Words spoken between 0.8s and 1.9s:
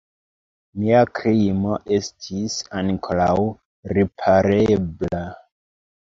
Mia krimo